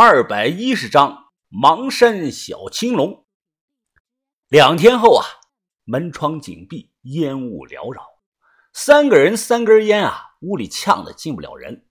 [0.00, 3.26] 二百一十章邙山小青龙。
[4.46, 5.26] 两天后啊，
[5.82, 8.04] 门窗紧闭，烟雾缭绕，
[8.72, 11.84] 三个人三根烟啊，屋里呛得进不了人。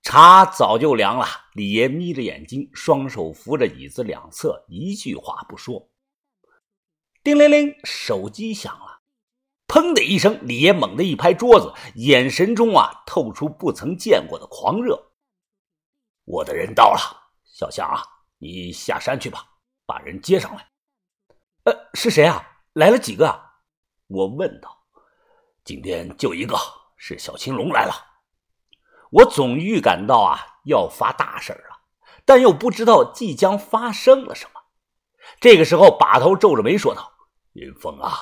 [0.00, 5.90] 茶早就凉了，李爷眯着眼睛，双手扶着椅子两侧，一句话不说。
[7.22, 9.00] 叮铃铃，手机响了，
[9.68, 15.11] 砰的一声，李爷猛地一拍桌子，眼神中啊，透出不曾见过的狂热。
[16.24, 17.00] 我的人到了，
[17.44, 18.02] 小强啊，
[18.38, 19.44] 你下山去吧，
[19.84, 20.70] 把人接上来。
[21.64, 22.42] 呃，是谁啊？
[22.74, 23.26] 来了几个？
[23.28, 23.58] 啊？
[24.06, 24.84] 我问道。
[25.64, 26.56] 今天就一个，
[26.96, 27.92] 是小青龙来了。
[29.10, 31.80] 我总预感到啊，要发大事了，
[32.24, 34.60] 但又不知道即将发生了什么。
[35.40, 37.12] 这个时候，把头皱着眉说道
[37.54, 38.16] ：“云峰啊，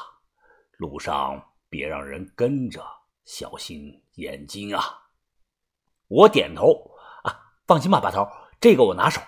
[0.79, 2.85] 路上别让人跟着，
[3.25, 4.99] 小心眼睛啊。”
[6.09, 6.90] 我点头。
[7.71, 8.27] 放心吧，把头，
[8.61, 9.21] 这个我拿手。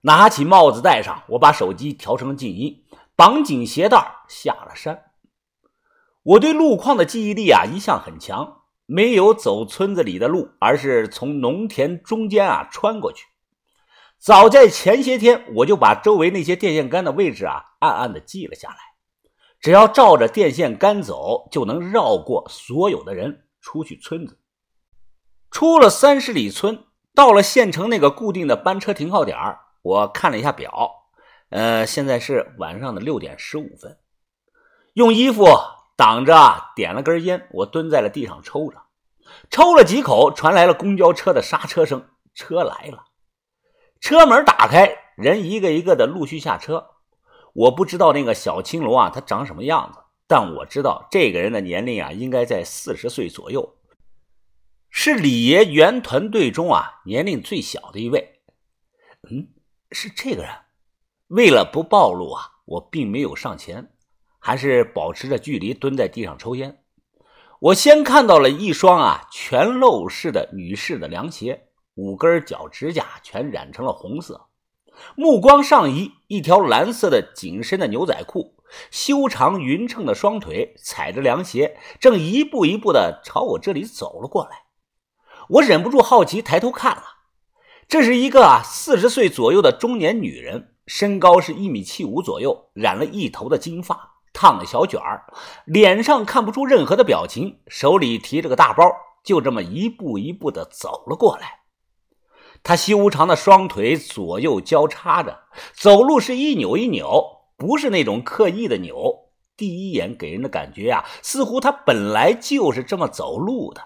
[0.00, 2.84] 拿起帽子戴上，我把手机调成静音，
[3.14, 5.12] 绑紧鞋带下了山。
[6.24, 13.24] 我对路况的记忆力啊一向很强，没有走村子里的路，而是从农田中间啊穿过去。
[14.18, 18.78] 早在前些天，我就把周围那些电线杆的位置啊暗暗的记了下来。
[19.60, 24.40] 只要照着电线杆走，就能绕过所有的人出去村子。
[25.52, 26.84] 出了三十里村。
[27.14, 29.38] 到了县城那个固定的班车停靠点
[29.82, 30.90] 我看了一下表，
[31.50, 33.98] 呃，现在是晚上的六点十五分。
[34.94, 35.46] 用衣服
[35.96, 38.82] 挡着，点了根烟，我蹲在了地上抽着，
[39.50, 42.04] 抽了几口，传来了公交车的刹车声，
[42.34, 43.04] 车来了，
[44.00, 46.84] 车门打开，人一个一个的陆续下车。
[47.52, 53.76] 我不知道那个小青龙啊，他长什么样子，但我知道这个人的年龄啊，应该在四十岁左右。
[54.96, 58.38] 是李爷原团队中啊年龄最小的一位，
[59.28, 59.48] 嗯，
[59.90, 60.50] 是这个人。
[61.26, 63.90] 为了不暴露啊，我并没有上前，
[64.38, 66.78] 还是保持着距离蹲在地上抽烟。
[67.58, 74.46] 我先看到了一双啊全露式的女士的凉鞋，五根脚指甲全染成了红色。
[75.16, 78.54] 目光上移，一条蓝色的紧身的牛仔裤，
[78.92, 84.63] 修长匀称的双腿，踩着凉鞋，正一步一步的朝我这里走了过来。
[85.48, 87.02] 我忍不住好奇，抬头看了，
[87.88, 95.24] 这是一个啊四十岁左右的中年女人，身高是一米七五左右，染了一头的金发，烫了小卷儿，
[95.66, 98.84] 脸上看不出任何的表情，手里提着个大包，
[99.22, 101.60] 就这么一步一步的走了过来。
[102.62, 105.40] 她修长的双腿左右交叉着，
[105.74, 107.22] 走路是一扭一扭，
[107.58, 109.28] 不是那种刻意的扭。
[109.56, 113.82] 第一眼给人的感觉呀，似乎她本来就是这么走路的。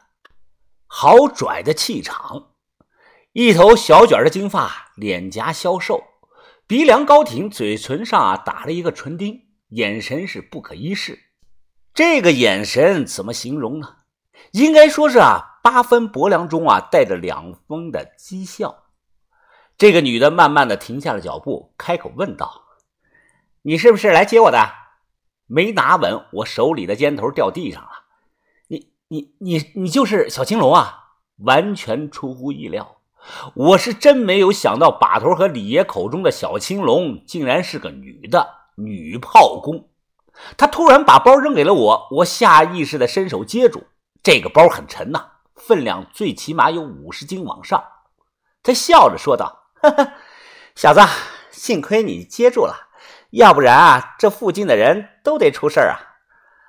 [0.90, 2.54] 好拽的气场，
[3.32, 6.02] 一头小卷的金发，脸颊消瘦，
[6.66, 11.18] 鼻梁高挺，嘴唇上啊打了一个唇钉，眼神是不可一世。
[11.92, 13.96] 这个眼神怎么形容呢？
[14.52, 18.84] 应该说是啊八分薄凉中啊带着两分的讥笑。
[19.76, 22.64] 这个女的慢慢的停下了脚步，开口问道
[23.62, 24.58] ：“你是不是来接我的？”
[25.46, 27.90] 没拿稳，我手里的尖头掉地上了。
[29.08, 30.94] 你你你就是小青龙啊！
[31.44, 32.96] 完全出乎意料，
[33.54, 39.88] 我是真没有想到把头和李爷口中的小青龙竟然是个女的女炮工。
[40.56, 43.86] 他突然把包扔给了我，我下意识的伸手接住。
[44.22, 47.82] 这个包很沉呐，分量最起码有五十斤往上。
[48.62, 50.12] 他笑着说道：“哈哈，
[50.74, 51.00] 小子，
[51.50, 52.88] 幸亏你接住了，
[53.30, 55.96] 要不然啊，这附近的人都得出事啊。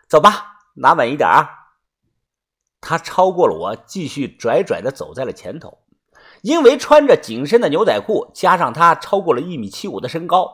[0.08, 1.56] 走吧，拿稳一点啊。”
[2.82, 5.80] 他超过了我，继续拽拽的走在了前头。
[6.42, 10.50] 因为穿着紧身的牛仔裤，加上他超过了一米七五的身高，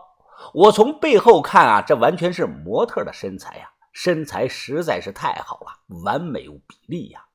[0.53, 3.69] 我从背后看啊，这完全是模特的身材呀！
[3.93, 7.25] 身材实在是太好了，完美无比例呀！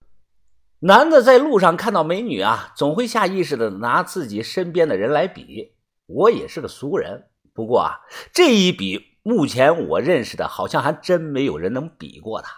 [0.80, 5.74] 男的在路上看到美女啊，总会下意识的拿自己身边的人来比。
[6.06, 8.00] 我也是个俗人，不过啊，
[8.32, 12.50] 这一比，目前我认识的好像还真没有人能比过他。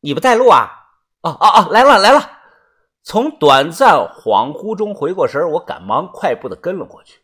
[0.00, 0.70] 你不带路啊？
[1.22, 2.30] 哦哦哦，来了来了！
[3.02, 7.20] 从短暂恍惚中回过神我赶忙快步的跟了过去。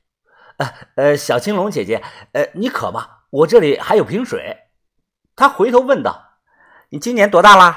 [0.56, 3.06] 呃呃，小青龙姐姐，呃，你渴吗？
[3.31, 4.56] 我这里还有瓶水。
[5.37, 6.38] 他回头问道
[6.91, 7.76] ：“你今年多大了？”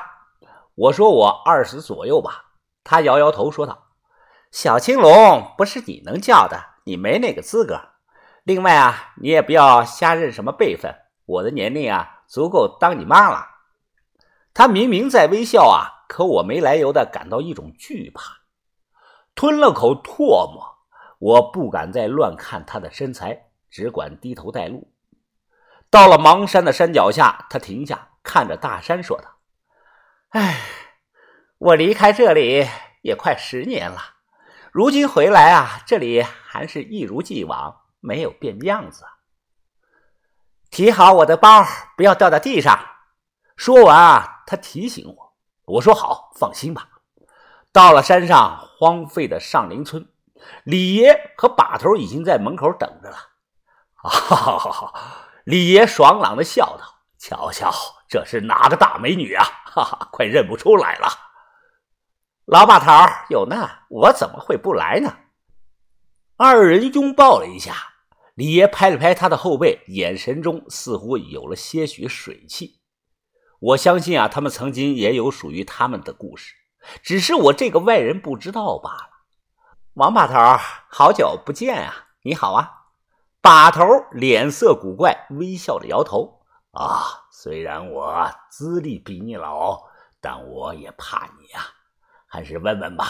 [0.75, 2.45] 我说：“我二十左右吧。”
[2.83, 3.87] 他摇摇头说道
[4.51, 7.79] ：“小青龙不是你能叫的，你没那个资格。
[8.43, 10.95] 另外啊，你也不要瞎认什么辈分，
[11.25, 13.45] 我的年龄啊，足够当你妈了。”
[14.57, 18.37] 他明明在微笑啊，可我没来由的感到一种惧怕，
[19.35, 20.79] 吞了口唾沫，
[21.19, 24.91] 我不敢再乱看他的身材，只管低头带路。
[25.91, 29.37] 到了芒山的山脚下，他停下，看着大山说道
[30.33, 30.59] ：“哎，
[31.59, 32.67] 我离开这里
[33.03, 34.01] 也快十年了，
[34.71, 39.05] 如今回来啊，这里还是一如既往，没有变样子。
[40.71, 41.63] 提好我的包，
[41.95, 42.75] 不要掉在地上。”
[43.55, 45.33] 说完啊，他提醒我，
[45.65, 46.87] 我说好，放心吧。
[47.73, 50.07] 到了山上荒废的上林村，
[50.63, 53.17] 李爷和把头已经在门口等着了。
[53.93, 54.93] 哈哈哈，
[55.43, 56.85] 李爷爽朗的笑道
[57.19, 57.69] ：“瞧瞧，
[58.07, 59.43] 这是哪个大美女啊？
[59.65, 61.09] 哈哈，快认不出来了。”
[62.47, 62.89] 老把头
[63.29, 65.13] 有难，我怎么会不来呢？
[66.37, 67.75] 二人拥抱了一下，
[68.33, 72.79] 李爷拍了拍他的后背，眼神中似乎有了些许水汽。
[73.59, 76.55] 我相信啊，他们曾经也有属于他们的故事。
[77.01, 79.09] 只是我这个外人不知道罢了。
[79.95, 80.33] 王把头，
[80.89, 82.07] 好久不见啊！
[82.21, 82.85] 你好啊！
[83.41, 86.41] 把头脸色古怪，微笑着摇头。
[86.71, 89.81] 啊，虽然我资历比你老，
[90.21, 91.61] 但我也怕你呀。
[92.27, 93.07] 还是问问吧。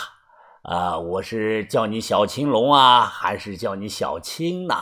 [0.63, 4.75] 啊，我是叫你小青龙啊，还是叫你小青呢？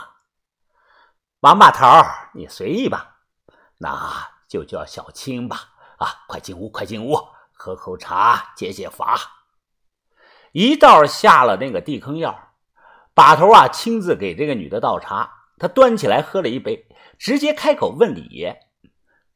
[1.40, 1.88] 王把头，
[2.34, 3.18] 你随意吧。
[3.80, 5.70] 那就叫小青吧。
[5.98, 7.18] 啊，快进屋，快进屋。
[7.52, 9.20] 喝口茶解解乏。
[10.52, 12.54] 一道下了那个地坑药，
[13.14, 15.48] 把头啊亲自给这个女的倒茶。
[15.58, 16.88] 他端起来喝了一杯，
[17.18, 18.60] 直接开口问李爷：“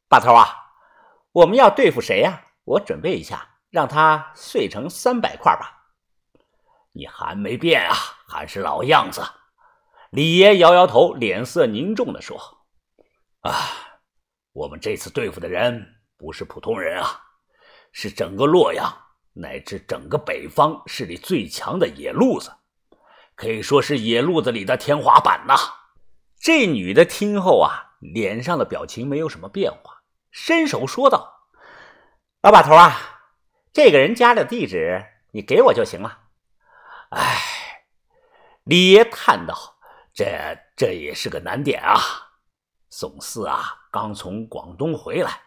[0.08, 0.54] 把头啊，
[1.32, 2.42] 我们要对付谁呀？
[2.64, 5.88] 我准备一下，让他碎成三百块吧。”
[6.92, 7.94] 你还没变啊，
[8.26, 9.22] 还是老样子。
[10.10, 12.64] 李爷摇摇头，脸色凝重的说
[13.40, 13.52] ：“啊，
[14.52, 15.86] 我们这次对付的人
[16.16, 17.20] 不是普通人啊。”
[17.92, 18.88] 是整个洛阳
[19.32, 22.52] 乃至整个北方势力最强的野路子，
[23.34, 25.56] 可以说是野路子里的天花板呐！
[26.38, 31.48] 这女的听后啊，脸上的表情没有什么变化，伸手说道
[32.42, 32.96] ：“老把头啊，
[33.72, 36.28] 这个人家的地址你给我就行了。”
[37.10, 37.82] 哎，
[38.62, 39.80] 李爷叹道
[40.14, 42.29] ：“这这也是个难点啊！
[42.90, 45.40] 宋四啊，刚从广东回来，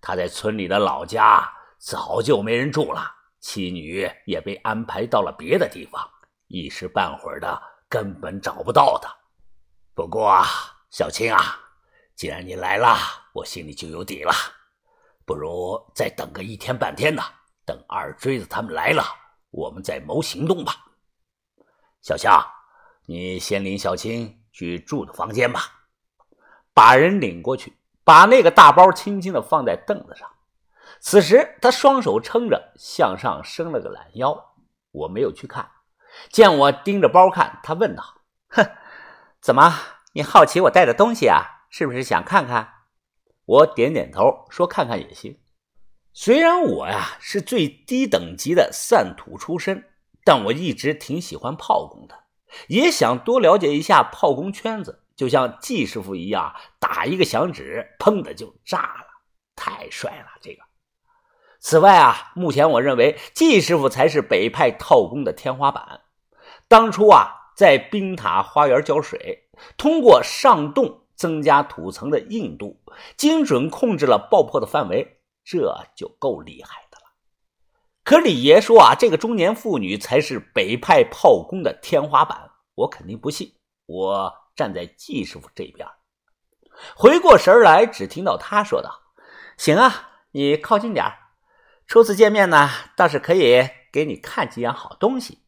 [0.00, 1.50] 他在村里的老家。”
[1.82, 3.10] 早就没人住了，
[3.40, 6.06] 妻女也被安排到了别的地方，
[6.46, 7.58] 一时半会儿的
[7.88, 9.10] 根本找不到他。
[9.94, 10.44] 不过啊，
[10.90, 11.58] 小青啊，
[12.14, 12.94] 既然你来了，
[13.32, 14.30] 我心里就有底了。
[15.24, 17.22] 不如再等个一天半天的，
[17.64, 19.02] 等二锥子他们来了，
[19.48, 20.74] 我们再谋行动吧。
[22.02, 22.46] 小香，
[23.06, 25.79] 你先领小青去住的房间吧。
[26.74, 30.28] 把人领过去，把那个大包轻轻的放在凳子上。
[31.00, 34.54] 此时，他双手撑着，向上伸了个懒腰。
[34.92, 35.70] 我没有去看，
[36.30, 38.02] 见我盯着包看，他问道
[38.50, 38.70] ：“哼，
[39.40, 39.74] 怎么？
[40.12, 41.66] 你好奇我带的东西啊？
[41.70, 42.68] 是不是想看看？”
[43.46, 45.38] 我点点头，说：“看看也行。
[46.12, 49.84] 虽然我呀是最低等级的散土出身，
[50.24, 52.24] 但我一直挺喜欢炮工的，
[52.68, 55.04] 也想多了解一下炮工圈子。
[55.20, 59.06] 就像季师傅一样，打一个响指，砰的就炸了，
[59.54, 60.28] 太帅了！
[60.40, 60.62] 这个。”
[61.60, 66.00] 此外啊，目前我认为季师傅才是北派套工的天花板。
[66.68, 72.80] 当初啊，在冰塔花园浇水，通过上洞增加土层的硬度，
[73.18, 77.12] 精准控制了爆破的范围，这就够厉害的了。
[78.04, 83.52] 可李爷说啊，这个中年妇女才是北派炮工的天花板，我肯定不信。
[83.84, 85.88] 我站在季师傅这边，
[86.96, 88.90] 回过神来，只听到他说道
[89.58, 91.04] ：“行啊，你靠近点
[91.86, 95.39] 初次见面呢，倒是可以给你看几样好东西。